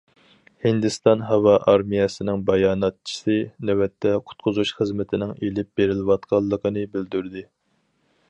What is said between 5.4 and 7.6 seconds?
ئىلىپ بېرىلىۋاتقانلىقىنى بىلدۈردى.